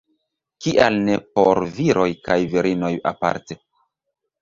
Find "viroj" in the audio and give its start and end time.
1.77-2.09